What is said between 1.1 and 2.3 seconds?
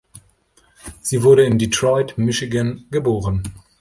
wurde in Detroit,